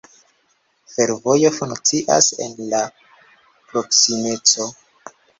Fervojo 0.91 1.49
funkcias 1.57 2.29
en 2.45 2.55
la 2.71 2.79
proksimeco. 3.73 4.67